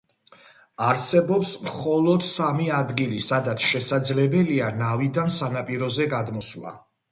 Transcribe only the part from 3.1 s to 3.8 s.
სადაც